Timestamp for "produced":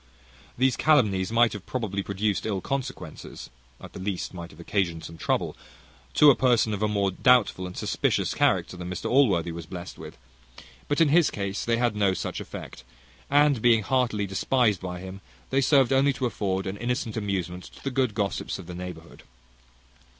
2.01-2.47